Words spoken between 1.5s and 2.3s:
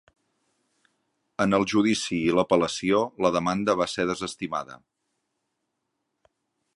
el judici